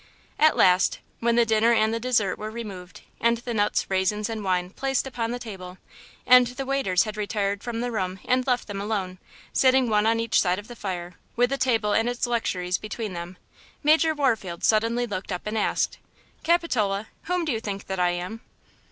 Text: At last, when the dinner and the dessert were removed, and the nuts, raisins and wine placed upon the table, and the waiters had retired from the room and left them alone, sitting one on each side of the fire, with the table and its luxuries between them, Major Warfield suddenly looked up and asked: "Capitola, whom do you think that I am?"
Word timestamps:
At 0.39 0.57
last, 0.57 0.97
when 1.19 1.35
the 1.35 1.45
dinner 1.45 1.73
and 1.73 1.93
the 1.93 1.99
dessert 1.99 2.39
were 2.39 2.49
removed, 2.49 3.01
and 3.19 3.37
the 3.37 3.53
nuts, 3.53 3.87
raisins 3.87 4.31
and 4.31 4.43
wine 4.43 4.71
placed 4.71 5.05
upon 5.05 5.29
the 5.29 5.37
table, 5.37 5.77
and 6.25 6.47
the 6.47 6.65
waiters 6.65 7.03
had 7.03 7.17
retired 7.17 7.61
from 7.61 7.81
the 7.81 7.91
room 7.91 8.19
and 8.25 8.47
left 8.47 8.65
them 8.65 8.81
alone, 8.81 9.19
sitting 9.53 9.89
one 9.91 10.07
on 10.07 10.19
each 10.19 10.41
side 10.41 10.57
of 10.57 10.67
the 10.67 10.75
fire, 10.75 11.19
with 11.35 11.51
the 11.51 11.57
table 11.59 11.93
and 11.93 12.09
its 12.09 12.25
luxuries 12.25 12.79
between 12.79 13.13
them, 13.13 13.37
Major 13.83 14.15
Warfield 14.15 14.63
suddenly 14.63 15.05
looked 15.05 15.31
up 15.31 15.45
and 15.45 15.55
asked: 15.55 15.99
"Capitola, 16.41 17.05
whom 17.25 17.45
do 17.45 17.51
you 17.51 17.59
think 17.59 17.85
that 17.85 17.99
I 17.99 18.09
am?" 18.09 18.41